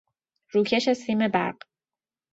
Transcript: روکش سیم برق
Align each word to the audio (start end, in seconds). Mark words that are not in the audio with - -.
روکش 0.51 0.89
سیم 0.93 1.27
برق 1.27 1.55